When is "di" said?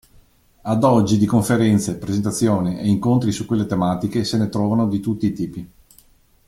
1.19-1.27, 4.87-4.99